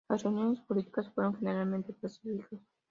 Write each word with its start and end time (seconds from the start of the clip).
Las 0.09 0.23
reuniones 0.23 0.59
políticas 0.61 1.11
fueron 1.13 1.35
generalmente 1.37 1.93
pacíficas. 1.93 2.59